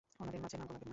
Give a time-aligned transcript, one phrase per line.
[0.21, 0.89] উনাদের মাঝে নাক গলাবেন না!